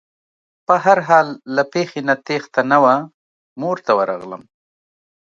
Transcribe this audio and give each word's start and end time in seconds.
په 0.67 0.73
هر 0.85 0.97
حال 1.07 1.27
له 1.55 1.63
پېښې 1.73 1.99
نه 2.07 2.15
تېښته 2.25 2.61
نه 2.71 2.77
وه 2.83 2.95
مور 3.61 3.77
ته 3.85 3.91
ورغلم. 3.99 4.43